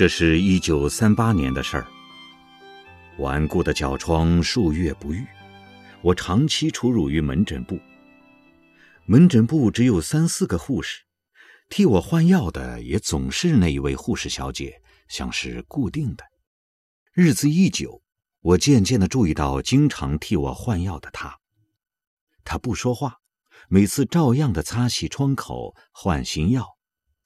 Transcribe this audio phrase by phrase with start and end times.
[0.00, 1.86] 这是一九三八年的事儿。
[3.18, 5.26] 顽固的脚疮数月不愈，
[6.00, 7.78] 我长期出入于门诊部。
[9.04, 11.02] 门诊部只有三四个护士，
[11.68, 16.24] 替我换药的也总是那一位护士小姐，像是固定的。
[17.12, 18.00] 日子一久，
[18.40, 21.38] 我渐渐的注意到经常替我换药的她。
[22.42, 23.18] 她不说话，
[23.68, 26.66] 每次照样的擦洗创口、换新药、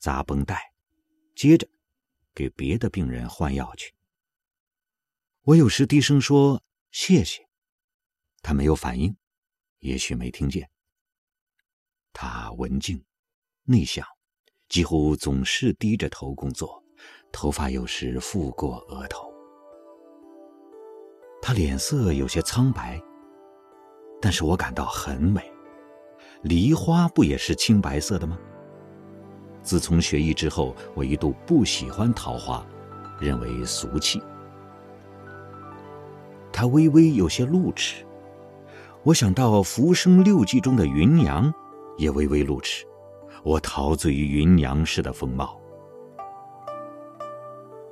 [0.00, 0.61] 扎绷带，
[1.36, 1.69] 接着
[2.34, 3.95] 给别的病人换药去。
[5.42, 7.47] 我有时低声说谢谢，
[8.42, 9.16] 他没有反应，
[9.79, 10.69] 也许没听见。
[12.12, 13.05] 他文静、
[13.65, 14.06] 内向，
[14.69, 16.83] 几乎总是低着头工作，
[17.33, 19.33] 头发有时覆过额头。
[21.42, 22.98] 他脸色有些苍白，
[24.23, 25.53] 但是我感到很美。
[26.42, 28.39] 梨花不也是青白色的吗？
[29.65, 32.65] 自从学艺之后，我一度不喜欢桃花，
[33.19, 34.23] 认为俗气。
[36.53, 38.07] 他微微有些露齿，
[39.03, 41.53] 我想到《浮生六记》中的芸娘，
[41.97, 42.85] 也微微露齿。
[43.42, 45.59] 我陶醉于芸娘式的风貌。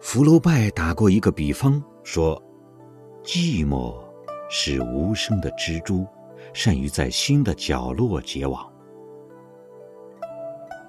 [0.00, 2.40] 福楼拜打过一个比方，说
[3.24, 3.94] ：“寂寞
[4.48, 6.06] 是无声的蜘蛛，
[6.52, 8.66] 善于在心的角落结网。”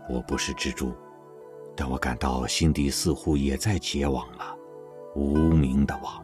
[0.10, 0.94] 我不是蜘蛛，
[1.76, 4.56] 但我感到心底似乎也在结网了，
[5.16, 6.24] 无名的网。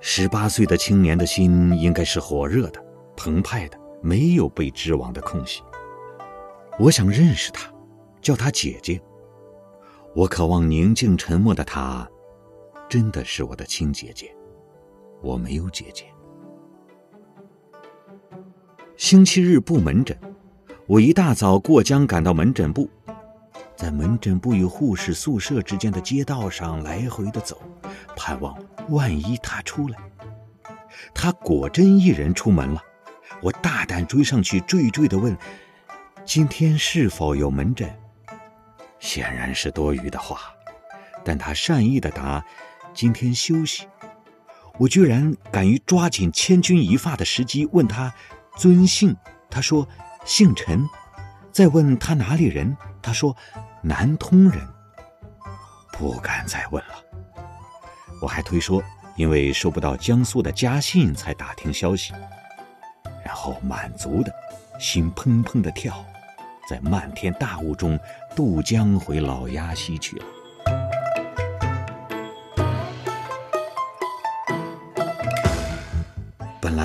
[0.00, 2.82] 十八岁的青年的心应该是火热的、
[3.16, 5.62] 澎湃的，没有被织网的空隙。
[6.78, 7.68] 我想认识她，
[8.20, 9.00] 叫她姐姐。
[10.14, 12.08] 我渴望宁静沉默的她，
[12.88, 14.34] 真的是我的亲姐姐。
[15.22, 16.06] 我没有姐姐。
[18.96, 20.18] 星期日不门诊，
[20.86, 22.88] 我一大早过江赶到门诊部，
[23.76, 27.60] 在门诊部与护士宿舍之间的街道上来回的走，
[28.16, 28.56] 盼望。
[28.88, 29.98] 万一他出来，
[31.12, 32.82] 他果真一人出门了，
[33.42, 35.36] 我大胆追上去，惴惴的问
[36.24, 37.94] ：“今天是否有门诊？”
[38.98, 40.38] 显然是多余的话，
[41.22, 42.42] 但他善意的答
[42.94, 43.86] ：“今天休息。”
[44.78, 48.12] 我居然敢于抓紧千钧一发的时机问他
[48.56, 49.14] 尊姓，
[49.48, 49.86] 他说
[50.24, 50.84] 姓陈。
[51.52, 53.34] 再问他哪里人，他说
[53.82, 54.60] 南通人。
[55.92, 56.94] 不敢再问了。
[58.20, 58.82] 我还推说，
[59.16, 62.12] 因为收不到江苏的家信才打听消息，
[63.24, 64.30] 然后满足的，
[64.78, 66.04] 心砰砰的跳，
[66.68, 67.98] 在漫天大雾中
[68.34, 70.24] 渡江回老鸭溪去了。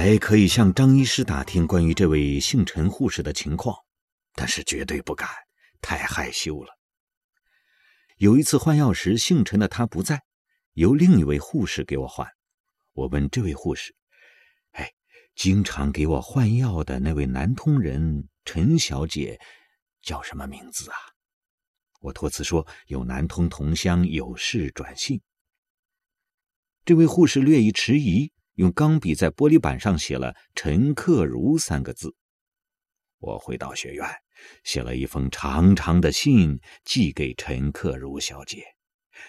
[0.04, 3.78] 还可以向张医师打听关于这位姓陈护士的情况，
[4.34, 5.30] 但是绝对不敢，
[5.80, 6.76] 太害羞了。
[8.18, 10.24] 有一次换药时，姓陈的他不在。
[10.74, 12.28] 由另一位护士给我换，
[12.94, 13.94] 我问这位护士
[14.74, 14.92] ：“哎，
[15.36, 19.40] 经常给我换药的那位南通人陈小姐
[20.02, 20.98] 叫什么名字啊？”
[22.02, 25.22] 我托辞说有南通同乡有事转信。
[26.86, 32.16] 这位护士略一迟疑，用钢笔在玻璃板上写了“陈克如”三个字。
[33.18, 34.08] 我回到学院，
[34.64, 38.64] 写了一封长长的信寄给陈克如小姐。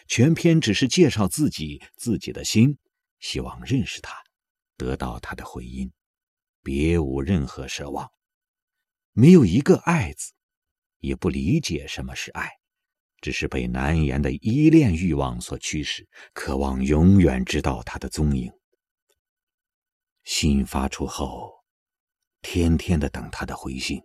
[0.06, 2.76] 全篇只是介绍自己、自己的心，
[3.20, 4.22] 希望认识他，
[4.76, 5.90] 得到他的回音，
[6.62, 8.10] 别无任何奢望，
[9.12, 10.34] 没有一个爱字，
[10.98, 12.50] 也不理解什么是爱，
[13.22, 18.52] 只是被难言的依恋欲望所驱使，渴望永远知道他的踪影。
[20.24, 21.52] 信发出后，
[22.40, 24.00] 天天的等他的回信，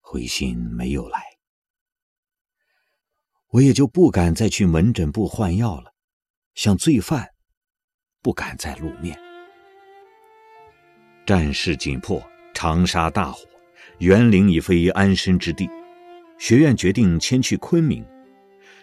[0.00, 1.22] 回信没有来。
[3.48, 5.94] 我也就不敢再去门诊部换药了，
[6.54, 7.30] 像罪犯，
[8.20, 9.18] 不敢再露面。
[11.24, 12.22] 战事紧迫，
[12.52, 13.46] 长沙大火，
[13.98, 15.70] 园林已非安身之地，
[16.38, 18.04] 学院决定迁去昆明。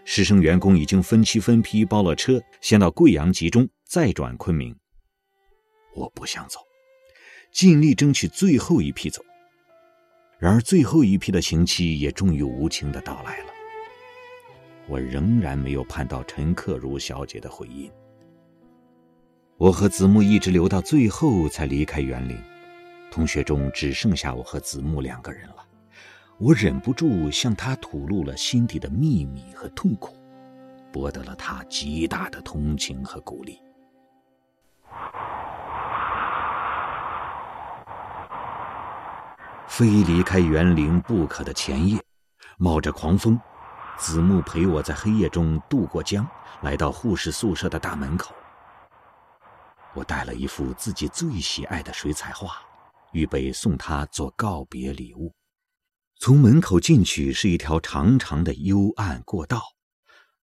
[0.06, 4.76] 师生员工已经分期分批包了车，先到贵阳集中，再转昆明。
[5.94, 6.60] 我不想走，
[7.52, 9.22] 尽力争取最后一批走。
[10.40, 13.46] 然而最后一批的刑期也终于无情的到来了。
[14.88, 17.92] 我仍然没有盼到陈克如小姐的回音。
[19.58, 22.36] 我和子木一直留到最后才离开园林，
[23.12, 25.68] 同学中只剩下我和子木两个人了。
[26.40, 30.18] 我忍不住向他吐露了心底的秘密和痛苦，
[30.92, 33.60] 博得了他极大的同情和鼓励。
[39.72, 41.98] 非离开园林不可的前夜。
[42.58, 43.40] 冒着狂风，
[43.98, 46.28] 子木陪我在黑夜中渡过江，
[46.62, 48.36] 来到护士宿舍的大门口。
[49.94, 52.52] 我带了一幅自己最喜爱的水彩画，
[53.14, 55.34] 预备送他做告别礼物。
[56.20, 59.64] 从门口进去是一条长长的幽暗过道，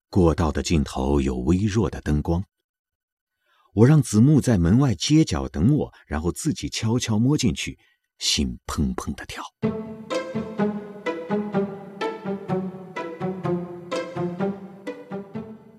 [0.08, 2.44] 过道的尽头有微弱的灯光。
[3.74, 7.76] 我让子木在门外街角等我，然后自己悄悄摸进去，
[8.18, 9.42] 心砰砰的跳。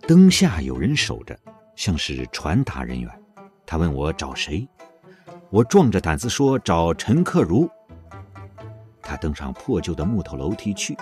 [0.07, 1.37] 灯下有人守着，
[1.75, 3.11] 像是传达人员。
[3.65, 4.65] 他问我找谁，
[5.49, 7.69] 我壮着胆子说找陈克如。
[9.01, 10.97] 他登上破旧的木头楼梯去，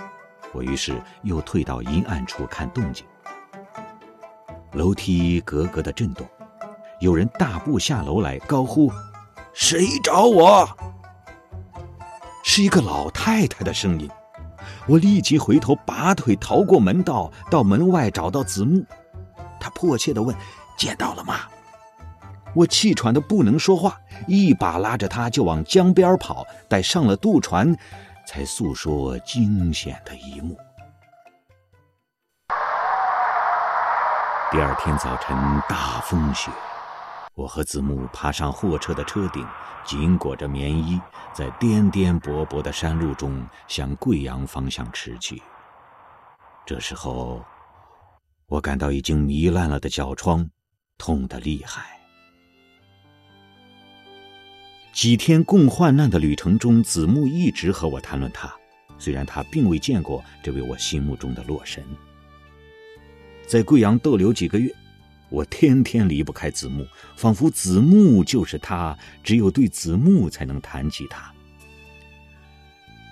[0.54, 3.06] 我于是又退到阴暗处看动静。
[4.74, 6.28] 楼梯格格的震动，
[7.00, 8.92] 有人大步下楼来，高呼
[9.54, 10.68] ：“谁找我？”
[12.56, 14.10] 是一个老太太的声音。
[14.88, 18.82] 我立即回头，拔腿逃过门道，到门外找到子木。
[19.60, 20.34] 他迫切地问
[20.80, 21.40] ：“见到了吗？”
[22.56, 26.48] 我气喘的不能说话，一把拉着他就往江边跑。
[26.70, 27.76] 待上了渡船，
[28.26, 30.58] 才诉说惊险的一幕。
[34.50, 35.36] 第二天早晨，
[35.68, 36.50] 大风雪，
[37.36, 39.46] 我和子木爬上货车的车顶，
[39.86, 41.00] 紧裹着棉衣，
[41.34, 45.42] 在颠颠簸簸的山路中向贵阳方向驰去。
[46.66, 47.44] 这时候，
[48.48, 50.50] 我感到已经糜烂了的脚疮，
[50.98, 52.00] 痛得厉害。
[54.94, 58.50] 几天共患难的旅程中，子木一直和我谈论他，
[58.98, 61.84] 虽然他并未见过这位我心目中的洛神。
[63.46, 64.74] 在贵阳逗留几个月，
[65.30, 71.32] 我天天离不开子木，仿佛子木就是他，只有对子木才能谈及他。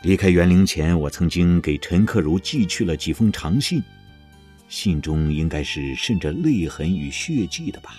[0.04, 3.82] 离开园林前，我曾经给陈克如寄去了几封长信，
[4.68, 7.96] 信中应该是渗着泪痕与血迹的吧，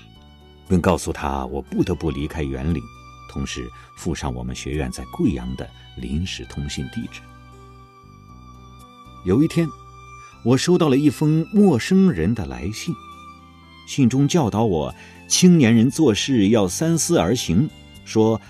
[0.68, 2.82] 并告诉他我不得不离开园林。
[3.30, 7.20] 同时附上我们学院在贵阳的临时通信地址。
[9.24, 9.68] 有一天，
[10.44, 12.94] 我收到了一封陌生人的来信，
[13.86, 14.94] 信中教导我
[15.28, 17.68] 青年人做事要三思而行，
[18.04, 18.40] 说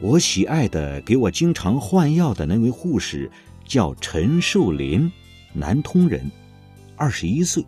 [0.00, 3.30] 我喜爱的、给我经常换药的那位护士
[3.64, 5.10] 叫陈寿林，
[5.52, 6.30] 南通人，
[6.96, 7.64] 二十一岁，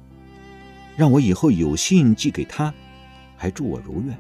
[0.97, 2.73] 让我以后有信寄给他，
[3.37, 4.17] 还祝我如愿。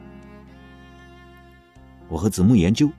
[2.08, 2.90] 我和子木研究，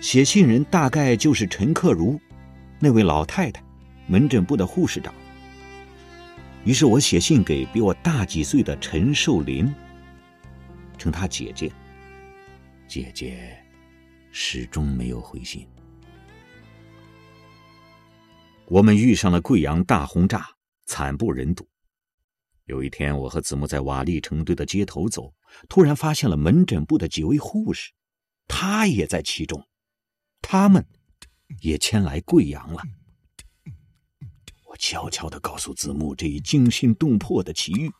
[0.00, 2.18] 写信人大概就是陈克如，
[2.80, 3.62] 那位老太太，
[4.08, 5.14] 门诊部的护士长。
[6.68, 9.74] 于是我写信给比我大几岁的陈寿林，
[10.98, 11.72] 称她姐姐。
[12.86, 13.58] 姐姐
[14.32, 15.66] 始终没有回信。
[18.66, 20.46] 我们遇上了贵阳大轰炸，
[20.84, 21.66] 惨不忍睹。
[22.66, 25.32] 有一天，我和子木在瓦砾成堆的街头走，
[25.70, 27.92] 突然发现了门诊部的几位护士。
[28.46, 29.66] 他也在其中，
[30.42, 30.86] 他们
[31.62, 32.82] 也迁来贵阳了。
[34.78, 37.90] 悄悄的告诉子木这一惊心动魄的奇遇，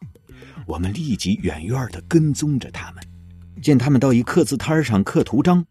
[0.67, 3.05] 我们立即远远的跟踪着他们。
[3.61, 5.63] 见他们到一刻字摊上刻图章，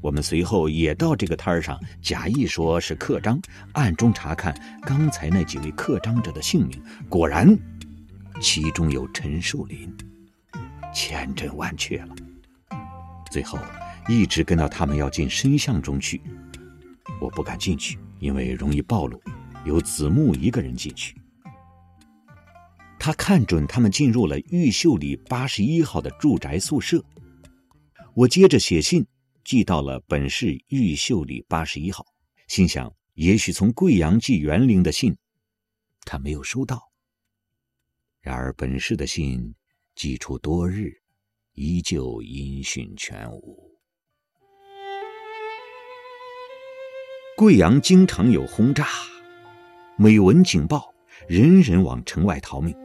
[0.00, 3.40] 我们随后也到这个摊上，假意说是刻章，
[3.72, 6.82] 暗中查看刚才那几位刻章者的姓名。
[7.08, 7.56] 果然，
[8.40, 9.90] 其中有陈树林，
[10.92, 12.14] 千真万确了。
[13.30, 13.58] 最后。
[14.08, 16.22] 一直跟到他们要进深巷中去，
[17.20, 19.20] 我不敢进去，因为容易暴露。
[19.66, 21.20] 由子木一个人进去，
[23.00, 27.04] 他看准他们进入了玉秀里八十一号的住宅宿舍。
[28.14, 29.04] 我接着写信
[29.44, 32.06] 寄到了本市玉秀里八十一号，
[32.46, 35.16] 心想也许从贵阳寄园林的信，
[36.02, 36.80] 他没有收到。
[38.20, 39.52] 然而本市的信
[39.96, 40.92] 寄出多日，
[41.54, 43.76] 依旧音讯全无。
[47.36, 48.86] 贵阳经常有轰炸，
[49.98, 50.92] 每闻警报，
[51.26, 52.76] 人人往城外逃命。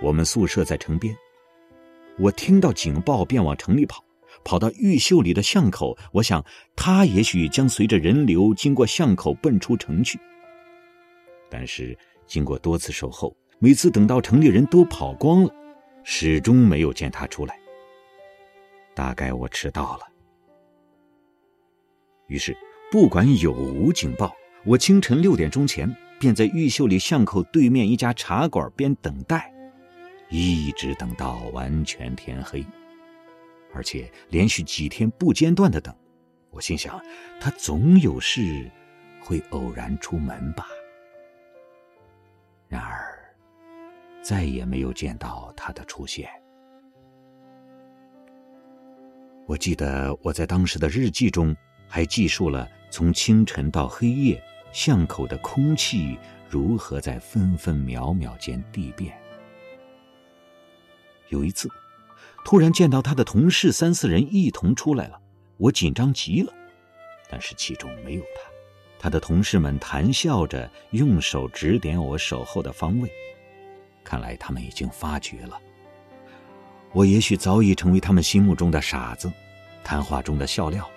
[0.00, 1.14] 我们宿舍在城边，
[2.18, 4.02] 我听到警报便往城里跑，
[4.42, 5.94] 跑到玉秀里的巷口。
[6.12, 6.42] 我想
[6.74, 10.18] 他也许将随着人流经过巷口奔出城去。
[11.50, 11.94] 但是
[12.26, 15.54] 经过多次守候，每次等到城里人都跑光了，
[16.02, 17.58] 始终没有见他出来。
[18.94, 20.04] 大概我迟到了，
[22.28, 22.56] 于是。
[22.92, 24.32] 不管有无警报，
[24.64, 29.52] 我清晨六点钟前便在玉秀里巷口对面一家茶馆边等待，
[30.30, 32.64] 一直等到完全天黑，
[33.74, 35.94] 而且连续几天不间断的等。
[36.50, 37.00] 我心想，
[37.38, 38.70] 他总有事
[39.20, 40.66] 会偶然出门吧。
[42.68, 43.14] 然而，
[44.22, 46.28] 再也没有见到他的出现。
[49.46, 51.54] 我记得我在当时的日记中
[51.86, 54.42] 还记述了从清晨到黑夜，
[54.72, 56.18] 巷口的空气
[56.48, 59.16] 如何在分分秒秒间递变。
[61.28, 61.68] 有一次，
[62.44, 65.20] 突然见到他的同事三四人一同出来了，
[65.56, 66.52] 我紧张极了，
[67.28, 68.50] 但是其中没有他。
[68.98, 73.10] 他的同事们谈笑着，用手指点我守候的方位，
[74.04, 75.60] 看来他们已经发觉了。
[76.92, 79.30] 我也许早已成为他们心目中的傻子，
[79.84, 80.88] 谈话中的笑料。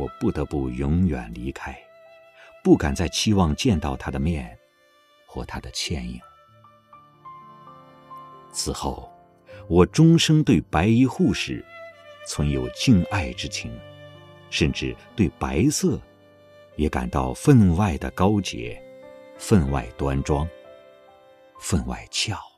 [0.00, 1.78] 我不得不永远离开，
[2.64, 4.58] 不敢再期望见到他的面，
[5.26, 6.18] 或他的倩影。
[8.50, 9.12] 此后，
[9.68, 11.62] 我终生对白衣护士
[12.26, 13.78] 存有敬爱之情，
[14.48, 16.00] 甚至对白色
[16.76, 18.82] 也感到分外的高洁、
[19.36, 20.48] 分外端庄、
[21.58, 22.49] 分外俏。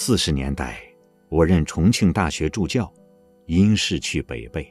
[0.00, 0.80] 四十年代，
[1.28, 2.90] 我任重庆大学助教，
[3.46, 4.64] 因事去北碚。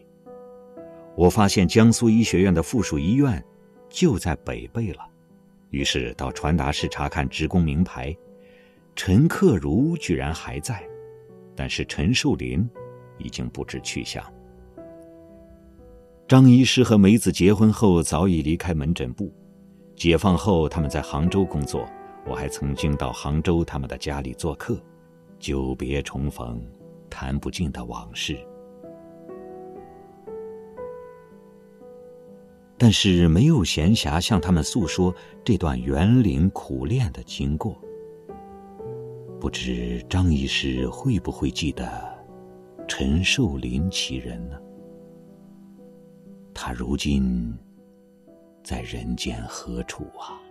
[1.17, 3.43] 我发现江苏医学院的附属医院
[3.89, 5.01] 就在北碚了，
[5.69, 8.15] 于是到传达室查看职工名牌，
[8.95, 10.81] 陈克如居然还在，
[11.53, 12.65] 但是陈寿林
[13.17, 14.23] 已经不知去向。
[16.25, 19.29] 张医师和梅子结婚后早已离开门诊部，
[19.93, 21.85] 解放后他们在杭州工作，
[22.25, 24.81] 我还曾经到杭州他们的家里做客，
[25.39, 26.61] 久别重逢，
[27.09, 28.37] 谈不尽的往事。
[32.77, 35.13] 但是没有闲暇向他们诉说
[35.43, 37.75] 这段园林苦练的经过。
[39.39, 41.87] 不知张医师会不会记得
[42.87, 44.59] 陈寿林其人呢？
[46.53, 47.55] 他如今
[48.63, 50.41] 在人间何处啊